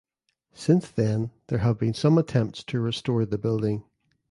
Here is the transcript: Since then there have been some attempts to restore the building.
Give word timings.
Since 0.55 0.89
then 0.89 1.29
there 1.45 1.59
have 1.59 1.77
been 1.77 1.93
some 1.93 2.17
attempts 2.17 2.63
to 2.63 2.79
restore 2.79 3.23
the 3.23 3.37
building. 3.37 3.83